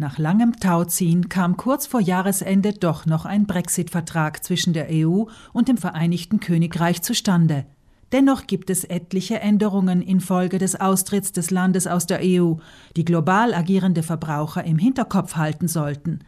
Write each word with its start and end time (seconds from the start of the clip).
Nach 0.00 0.16
langem 0.16 0.56
Tauziehen 0.56 1.28
kam 1.28 1.58
kurz 1.58 1.86
vor 1.86 2.00
Jahresende 2.00 2.72
doch 2.72 3.04
noch 3.04 3.26
ein 3.26 3.46
Brexit-Vertrag 3.46 4.42
zwischen 4.42 4.72
der 4.72 4.86
EU 4.90 5.24
und 5.52 5.68
dem 5.68 5.76
Vereinigten 5.76 6.40
Königreich 6.40 7.02
zustande. 7.02 7.66
Dennoch 8.10 8.46
gibt 8.46 8.70
es 8.70 8.84
etliche 8.84 9.40
Änderungen 9.40 10.00
infolge 10.00 10.56
des 10.56 10.80
Austritts 10.80 11.32
des 11.32 11.50
Landes 11.50 11.86
aus 11.86 12.06
der 12.06 12.20
EU, 12.22 12.54
die 12.96 13.04
global 13.04 13.52
agierende 13.52 14.02
Verbraucher 14.02 14.64
im 14.64 14.78
Hinterkopf 14.78 15.36
halten 15.36 15.68
sollten. 15.68 16.20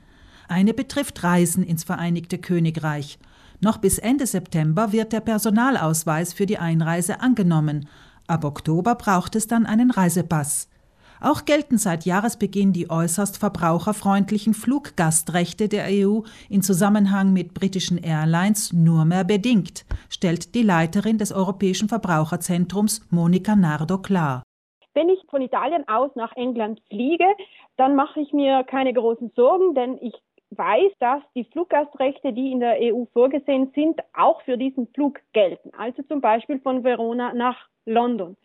Eine 0.48 0.74
betrifft 0.74 1.22
Reisen 1.22 1.64
ins 1.64 1.82
Vereinigte 1.82 2.36
Königreich. 2.36 3.18
Noch 3.62 3.78
bis 3.78 3.96
Ende 3.96 4.26
September 4.26 4.92
wird 4.92 5.14
der 5.14 5.20
Personalausweis 5.20 6.34
für 6.34 6.44
die 6.44 6.58
Einreise 6.58 7.22
angenommen. 7.22 7.88
Ab 8.26 8.44
Oktober 8.44 8.96
braucht 8.96 9.34
es 9.34 9.46
dann 9.46 9.64
einen 9.64 9.90
Reisepass. 9.90 10.68
Auch 11.24 11.44
gelten 11.44 11.78
seit 11.78 12.04
Jahresbeginn 12.04 12.72
die 12.72 12.90
äußerst 12.90 13.38
verbraucherfreundlichen 13.38 14.54
Fluggastrechte 14.54 15.68
der 15.68 15.84
EU 15.88 16.22
in 16.50 16.62
Zusammenhang 16.62 17.32
mit 17.32 17.54
britischen 17.54 17.96
Airlines 18.02 18.72
nur 18.72 19.04
mehr 19.04 19.22
bedingt, 19.22 19.84
stellt 20.10 20.56
die 20.56 20.64
Leiterin 20.64 21.18
des 21.18 21.30
Europäischen 21.30 21.88
Verbraucherzentrums 21.88 23.06
Monika 23.12 23.54
Nardo 23.54 23.98
klar. 23.98 24.42
Wenn 24.94 25.10
ich 25.10 25.20
von 25.30 25.42
Italien 25.42 25.86
aus 25.86 26.10
nach 26.16 26.32
England 26.34 26.80
fliege, 26.88 27.26
dann 27.76 27.94
mache 27.94 28.18
ich 28.18 28.32
mir 28.32 28.64
keine 28.64 28.92
großen 28.92 29.30
Sorgen, 29.36 29.76
denn 29.76 29.98
ich 30.00 30.14
weiß, 30.50 30.92
dass 30.98 31.22
die 31.36 31.44
Fluggastrechte, 31.44 32.32
die 32.32 32.50
in 32.50 32.58
der 32.58 32.78
EU 32.80 33.04
vorgesehen 33.12 33.70
sind, 33.76 34.00
auch 34.12 34.42
für 34.42 34.58
diesen 34.58 34.88
Flug 34.88 35.20
gelten. 35.32 35.70
Also 35.78 36.02
zum 36.02 36.20
Beispiel 36.20 36.58
von 36.58 36.82
Verona 36.82 37.32
nach 37.32 37.68
London. 37.86 38.36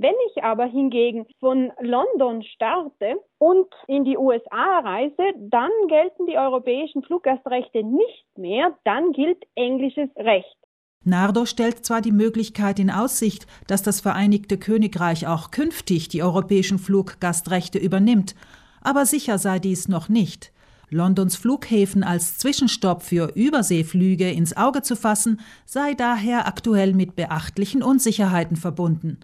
Wenn 0.00 0.14
ich 0.30 0.44
aber 0.44 0.66
hingegen 0.66 1.26
von 1.40 1.72
London 1.80 2.44
starte 2.44 3.20
und 3.38 3.66
in 3.88 4.04
die 4.04 4.16
USA 4.16 4.78
reise, 4.78 5.34
dann 5.36 5.72
gelten 5.88 6.26
die 6.26 6.38
europäischen 6.38 7.02
Fluggastrechte 7.02 7.82
nicht 7.82 8.26
mehr, 8.36 8.78
dann 8.84 9.10
gilt 9.10 9.44
englisches 9.56 10.08
Recht. 10.14 10.56
Nardo 11.04 11.46
stellt 11.46 11.84
zwar 11.84 12.00
die 12.00 12.12
Möglichkeit 12.12 12.78
in 12.78 12.90
Aussicht, 12.90 13.48
dass 13.66 13.82
das 13.82 14.00
Vereinigte 14.00 14.56
Königreich 14.56 15.26
auch 15.26 15.50
künftig 15.50 16.06
die 16.06 16.22
europäischen 16.22 16.78
Fluggastrechte 16.78 17.78
übernimmt, 17.78 18.36
aber 18.80 19.04
sicher 19.04 19.38
sei 19.38 19.58
dies 19.58 19.88
noch 19.88 20.08
nicht. 20.08 20.52
Londons 20.90 21.34
Flughäfen 21.34 22.04
als 22.04 22.38
Zwischenstopp 22.38 23.02
für 23.02 23.32
Überseeflüge 23.34 24.30
ins 24.30 24.56
Auge 24.56 24.82
zu 24.82 24.94
fassen, 24.94 25.40
sei 25.66 25.94
daher 25.94 26.46
aktuell 26.46 26.94
mit 26.94 27.16
beachtlichen 27.16 27.82
Unsicherheiten 27.82 28.56
verbunden. 28.56 29.18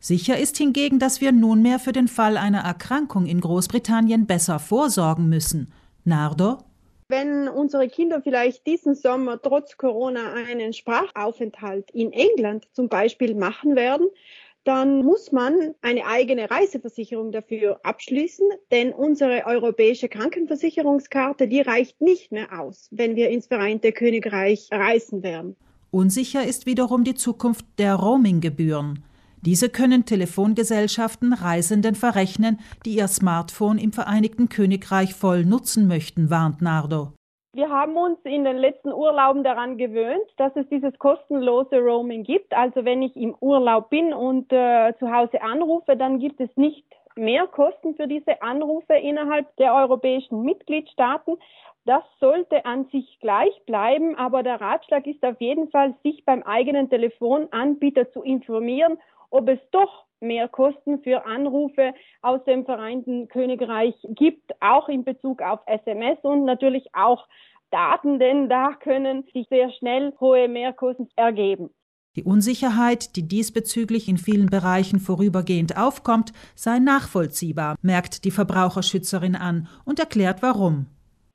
Sicher 0.00 0.38
ist 0.38 0.56
hingegen, 0.56 0.98
dass 0.98 1.20
wir 1.20 1.30
nunmehr 1.30 1.78
für 1.78 1.92
den 1.92 2.08
Fall 2.08 2.38
einer 2.38 2.60
Erkrankung 2.60 3.26
in 3.26 3.40
Großbritannien 3.40 4.26
besser 4.26 4.58
vorsorgen 4.58 5.28
müssen. 5.28 5.72
Nardo? 6.04 6.58
Wenn 7.08 7.48
unsere 7.48 7.86
Kinder 7.88 8.22
vielleicht 8.22 8.66
diesen 8.66 8.94
Sommer 8.94 9.40
trotz 9.42 9.76
Corona 9.76 10.32
einen 10.32 10.72
Sprachaufenthalt 10.72 11.90
in 11.90 12.12
England 12.12 12.66
zum 12.72 12.88
Beispiel 12.88 13.34
machen 13.34 13.76
werden, 13.76 14.06
dann 14.64 15.04
muss 15.04 15.32
man 15.32 15.74
eine 15.82 16.06
eigene 16.06 16.50
Reiseversicherung 16.50 17.32
dafür 17.32 17.80
abschließen, 17.82 18.46
denn 18.70 18.92
unsere 18.92 19.44
europäische 19.44 20.08
Krankenversicherungskarte, 20.08 21.46
die 21.48 21.60
reicht 21.60 22.00
nicht 22.00 22.32
mehr 22.32 22.58
aus, 22.58 22.88
wenn 22.90 23.16
wir 23.16 23.28
ins 23.30 23.48
Vereinigte 23.48 23.92
Königreich 23.92 24.68
reisen 24.70 25.22
werden. 25.22 25.56
Unsicher 25.90 26.46
ist 26.46 26.66
wiederum 26.66 27.04
die 27.04 27.14
Zukunft 27.14 27.66
der 27.78 27.96
Roaminggebühren. 27.96 29.02
Diese 29.42 29.70
können 29.70 30.04
Telefongesellschaften 30.04 31.32
Reisenden 31.32 31.94
verrechnen, 31.94 32.58
die 32.84 32.96
ihr 32.96 33.08
Smartphone 33.08 33.78
im 33.78 33.90
Vereinigten 33.90 34.50
Königreich 34.50 35.14
voll 35.14 35.46
nutzen 35.46 35.88
möchten, 35.88 36.28
warnt 36.28 36.60
Nardo. 36.60 37.12
Wir 37.54 37.70
haben 37.70 37.96
uns 37.96 38.18
in 38.24 38.44
den 38.44 38.58
letzten 38.58 38.92
Urlauben 38.92 39.42
daran 39.42 39.78
gewöhnt, 39.78 40.26
dass 40.36 40.54
es 40.56 40.68
dieses 40.68 40.96
kostenlose 40.98 41.78
Roaming 41.78 42.22
gibt. 42.22 42.52
Also 42.52 42.84
wenn 42.84 43.00
ich 43.00 43.16
im 43.16 43.34
Urlaub 43.40 43.88
bin 43.88 44.12
und 44.12 44.52
äh, 44.52 44.92
zu 44.98 45.10
Hause 45.10 45.40
anrufe, 45.40 45.96
dann 45.96 46.18
gibt 46.18 46.38
es 46.40 46.54
nicht 46.56 46.84
mehr 47.16 47.46
Kosten 47.46 47.94
für 47.94 48.06
diese 48.06 48.42
Anrufe 48.42 48.92
innerhalb 48.92 49.56
der 49.56 49.74
europäischen 49.74 50.42
Mitgliedstaaten. 50.42 51.38
Das 51.86 52.02
sollte 52.20 52.66
an 52.66 52.84
sich 52.92 53.18
gleich 53.20 53.58
bleiben, 53.64 54.16
aber 54.16 54.42
der 54.42 54.60
Ratschlag 54.60 55.06
ist 55.06 55.24
auf 55.24 55.40
jeden 55.40 55.70
Fall, 55.70 55.94
sich 56.02 56.24
beim 56.26 56.42
eigenen 56.42 56.90
Telefonanbieter 56.90 58.12
zu 58.12 58.22
informieren 58.22 58.98
ob 59.30 59.48
es 59.48 59.58
doch 59.70 60.04
mehr 60.20 60.48
Kosten 60.48 61.02
für 61.02 61.24
Anrufe 61.24 61.94
aus 62.20 62.44
dem 62.44 62.64
Vereinten 62.64 63.28
Königreich 63.28 63.94
gibt, 64.10 64.52
auch 64.60 64.88
in 64.88 65.04
Bezug 65.04 65.40
auf 65.40 65.60
SMS 65.66 66.18
und 66.22 66.44
natürlich 66.44 66.86
auch 66.92 67.26
Daten, 67.70 68.18
denn 68.18 68.48
da 68.48 68.74
können 68.74 69.24
sich 69.32 69.46
sehr 69.48 69.70
schnell 69.72 70.12
hohe 70.20 70.48
Mehrkosten 70.48 71.08
ergeben. 71.16 71.70
Die 72.16 72.24
Unsicherheit, 72.24 73.14
die 73.14 73.28
diesbezüglich 73.28 74.08
in 74.08 74.18
vielen 74.18 74.46
Bereichen 74.46 74.98
vorübergehend 74.98 75.76
aufkommt, 75.76 76.32
sei 76.56 76.80
nachvollziehbar, 76.80 77.76
merkt 77.82 78.24
die 78.24 78.32
Verbraucherschützerin 78.32 79.36
an 79.36 79.68
und 79.84 80.00
erklärt 80.00 80.42
warum. 80.42 80.86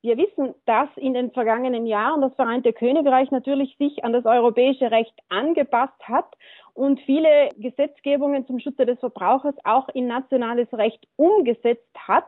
Wir 0.05 0.19
wissen, 0.19 0.53
dass 0.67 0.88
in 0.97 1.16
den 1.16 1.31
vergangenen 1.31 1.88
Jahren 1.88 2.21
das 2.21 2.35
Vereinigte 2.35 2.73
Königreich 2.73 3.31
natürlich 3.31 3.75
sich 3.79 4.03
an 4.03 4.13
das 4.13 4.23
europäische 4.23 4.91
Recht 4.91 5.16
angepasst 5.29 5.99
hat 6.03 6.31
und 6.75 6.99
viele 7.07 7.49
Gesetzgebungen 7.57 8.45
zum 8.45 8.59
Schutze 8.59 8.85
des 8.85 8.99
Verbrauchers 8.99 9.55
auch 9.63 9.89
in 9.89 10.05
nationales 10.05 10.71
Recht 10.73 11.03
umgesetzt 11.16 11.89
hat. 11.97 12.27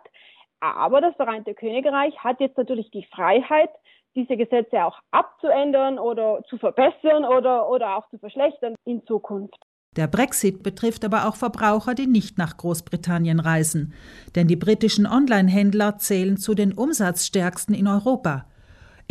Aber 0.59 1.01
das 1.01 1.15
Vereinigte 1.17 1.53
Königreich 1.53 2.17
hat 2.17 2.39
jetzt 2.39 2.57
natürlich 2.57 2.89
die 2.89 3.05
Freiheit, 3.13 3.69
diese 4.15 4.37
Gesetze 4.37 4.83
auch 4.83 4.97
abzuändern 5.11 5.99
oder 5.99 6.41
zu 6.49 6.57
verbessern 6.57 7.25
oder, 7.25 7.69
oder 7.69 7.97
auch 7.97 8.09
zu 8.09 8.17
verschlechtern 8.17 8.73
in 8.85 9.05
Zukunft. 9.05 9.66
Der 9.97 10.07
Brexit 10.07 10.61
betrifft 10.61 11.03
aber 11.03 11.27
auch 11.27 11.35
Verbraucher, 11.35 11.95
die 11.95 12.05
nicht 12.05 12.37
nach 12.37 12.55
Großbritannien 12.55 13.39
reisen. 13.39 13.93
Denn 14.35 14.47
die 14.47 14.55
britischen 14.55 15.07
Online-Händler 15.07 15.97
zählen 15.97 16.37
zu 16.37 16.53
den 16.53 16.71
umsatzstärksten 16.71 17.73
in 17.73 17.87
Europa. 17.87 18.45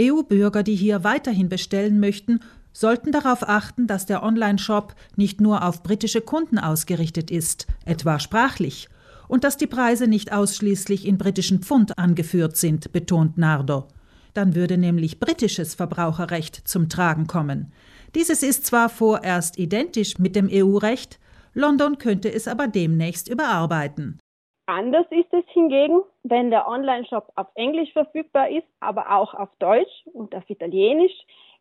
EU-Bürger, 0.01 0.63
die 0.63 0.77
hier 0.77 1.03
weiterhin 1.03 1.49
bestellen 1.49 1.99
möchten, 1.99 2.41
sollten 2.73 3.11
darauf 3.11 3.49
achten, 3.49 3.87
dass 3.87 4.07
der 4.07 4.23
Online-Shop 4.23 4.95
nicht 5.17 5.41
nur 5.41 5.65
auf 5.65 5.83
britische 5.83 6.21
Kunden 6.21 6.59
ausgerichtet 6.59 7.31
ist, 7.31 7.67
etwa 7.85 8.21
sprachlich, 8.21 8.89
und 9.29 9.43
dass 9.43 9.57
die 9.57 9.67
Preise 9.67 10.07
nicht 10.07 10.33
ausschließlich 10.33 11.05
in 11.07 11.19
britischen 11.19 11.61
Pfund 11.63 11.99
angeführt 11.99 12.57
sind, 12.57 12.93
betont 12.93 13.39
Nardo. 13.39 13.89
Dann 14.35 14.55
würde 14.55 14.77
nämlich 14.77 15.19
britisches 15.19 15.75
Verbraucherrecht 15.75 16.69
zum 16.69 16.89
Tragen 16.89 17.27
kommen. 17.27 17.73
Dieses 18.17 18.43
ist 18.43 18.65
zwar 18.65 18.89
vorerst 18.89 19.59
identisch 19.59 20.19
mit 20.19 20.37
dem 20.37 20.49
EU-Recht, 20.51 21.21
London 21.53 21.99
könnte 21.99 22.33
es 22.33 22.49
aber 22.49 22.67
demnächst 22.67 23.29
überarbeiten. 23.29 24.19
Anders 24.65 25.05
ist 25.11 25.31
es 25.35 25.45
hingegen, 25.53 26.01
wenn 26.23 26.49
der 26.49 26.67
Online-Shop 26.67 27.31
auf 27.35 27.49
Englisch 27.57 27.93
verfügbar 27.93 28.49
ist, 28.49 28.67
aber 28.81 29.15
auch 29.15 29.35
auf 29.35 29.51
Deutsch 29.59 30.07
und 30.15 30.35
auf 30.35 30.49
Italienisch, 30.49 31.13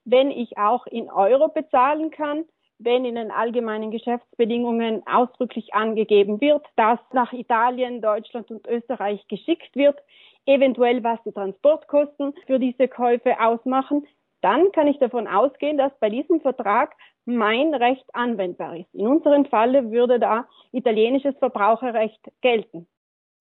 wenn 0.06 0.32
ich 0.32 0.58
auch 0.58 0.88
in 0.88 1.12
Euro 1.12 1.50
bezahlen 1.50 2.10
kann, 2.10 2.46
wenn 2.80 3.04
in 3.04 3.16
den 3.16 3.32
allgemeinen 3.32 3.92
Geschäftsbedingungen 3.92 5.06
ausdrücklich 5.06 5.74
angegeben 5.74 6.40
wird, 6.40 6.66
dass 6.78 7.00
nach 7.12 7.34
Italien, 7.34 8.02
Deutschland 8.02 8.50
und 8.50 8.66
Österreich 8.66 9.28
geschickt 9.28 9.76
wird, 9.76 10.00
eventuell 10.46 11.04
was 11.04 11.20
die 11.26 11.34
Transportkosten 11.34 12.34
für 12.48 12.60
diese 12.60 12.88
Käufe 12.88 13.42
ausmachen, 13.42 14.08
dann 14.46 14.72
kann 14.74 14.88
ich 14.88 15.00
davon 15.00 15.28
ausgehen, 15.28 15.78
dass 15.78 15.92
bei 16.00 16.10
diesem 16.10 16.40
Vertrag 16.40 16.94
mein 17.26 17.74
Recht 17.74 18.06
anwendbar 18.14 18.78
ist. 18.78 18.94
In 18.94 19.08
unserem 19.08 19.46
Falle 19.46 19.92
würde 19.92 20.20
da 20.20 20.46
italienisches 20.72 21.36
Verbraucherrecht 21.40 22.22
gelten. 22.42 22.86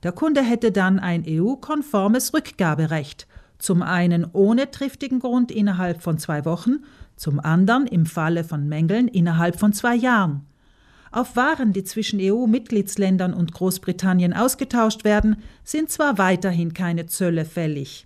Der 0.03 0.13
Kunde 0.13 0.43
hätte 0.43 0.73
dann 0.73 0.99
ein 0.99 1.25
EU-konformes 1.29 2.33
Rückgaberecht 2.35 3.27
zum 3.59 3.83
einen 3.83 4.27
ohne 4.33 4.71
triftigen 4.71 5.21
Grund 5.21 5.51
innerhalb 5.51 6.03
von 6.03 6.19
zwei 6.19 6.45
Wochen, 6.45 6.85
zum 7.17 7.41
anderen 7.41 7.87
im 7.87 8.05
Falle 8.05 8.45
von 8.45 8.69
Mängeln 8.69 9.09
innerhalb 9.09 9.59
von 9.59 9.73
zwei 9.73 9.95
Jahren. 9.95 10.47
Auf 11.13 11.37
Waren, 11.37 11.73
die 11.73 11.85
zwischen 11.85 12.19
EU-Mitgliedsländern 12.21 13.33
und 13.33 13.55
Großbritannien 13.55 14.35
ausgetauscht 14.35 15.05
werden, 15.05 15.37
sind 15.63 15.91
zwar 15.91 16.19
weiterhin 16.19 16.75
keine 16.75 17.07
Zölle 17.07 17.45
fällig. 17.45 18.05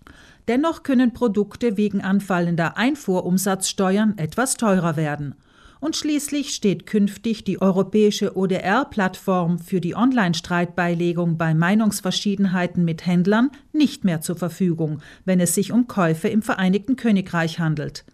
Dennoch 0.49 0.83
können 0.83 1.13
Produkte 1.13 1.77
wegen 1.77 2.01
anfallender 2.01 2.79
Einfuhrumsatzsteuern 2.79 4.17
etwas 4.17 4.57
teurer 4.57 4.97
werden. 4.97 5.35
Und 5.81 5.95
schließlich 5.95 6.55
steht 6.55 6.87
künftig 6.87 7.45
die 7.45 7.61
europäische 7.61 8.37
ODR-Plattform 8.37 9.59
für 9.61 9.81
die 9.81 9.95
Online-Streitbeilegung 9.95 11.37
bei 11.37 11.55
Meinungsverschiedenheiten 11.55 12.85
mit 12.85 13.07
Händlern 13.07 13.51
nicht 13.73 14.05
mehr 14.05 14.21
zur 14.21 14.37
Verfügung, 14.37 15.01
wenn 15.25 15.39
es 15.39 15.55
sich 15.55 15.71
um 15.71 15.87
Käufe 15.87 16.29
im 16.29 16.43
Vereinigten 16.43 16.97
Königreich 16.97 17.61
handelt. 17.61 18.05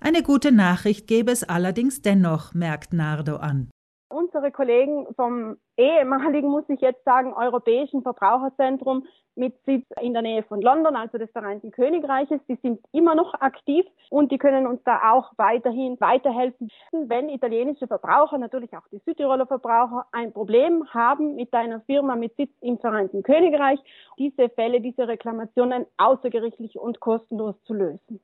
Eine 0.00 0.22
gute 0.22 0.50
Nachricht 0.50 1.06
gäbe 1.06 1.30
es 1.30 1.44
allerdings 1.44 2.02
dennoch, 2.02 2.54
merkt 2.54 2.92
Nardo 2.92 3.36
an. 3.36 3.68
Unsere 4.16 4.50
Kollegen 4.50 5.06
vom 5.14 5.58
ehemaligen, 5.76 6.48
muss 6.48 6.64
ich 6.68 6.80
jetzt 6.80 7.04
sagen, 7.04 7.34
Europäischen 7.34 8.00
Verbraucherzentrum 8.00 9.04
mit 9.34 9.54
Sitz 9.66 9.84
in 10.00 10.14
der 10.14 10.22
Nähe 10.22 10.42
von 10.42 10.62
London, 10.62 10.96
also 10.96 11.18
des 11.18 11.30
Vereinten 11.32 11.70
Königreiches, 11.70 12.40
die 12.48 12.58
sind 12.62 12.80
immer 12.92 13.14
noch 13.14 13.34
aktiv 13.34 13.84
und 14.08 14.32
die 14.32 14.38
können 14.38 14.66
uns 14.66 14.80
da 14.84 15.12
auch 15.12 15.32
weiterhin 15.36 16.00
weiterhelfen, 16.00 16.70
wenn 16.92 17.28
italienische 17.28 17.86
Verbraucher, 17.86 18.38
natürlich 18.38 18.74
auch 18.74 18.88
die 18.90 19.02
Südtiroler 19.04 19.46
Verbraucher, 19.46 20.06
ein 20.12 20.32
Problem 20.32 20.88
haben 20.94 21.34
mit 21.34 21.52
einer 21.52 21.82
Firma 21.82 22.16
mit 22.16 22.34
Sitz 22.36 22.52
im 22.62 22.78
Vereinten 22.78 23.22
Königreich, 23.22 23.80
diese 24.18 24.48
Fälle, 24.48 24.80
diese 24.80 25.08
Reklamationen 25.08 25.84
außergerichtlich 25.98 26.78
und 26.78 27.00
kostenlos 27.00 27.54
zu 27.64 27.74
lösen. 27.74 28.20